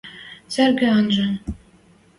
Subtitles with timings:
[0.53, 1.27] цырге анжа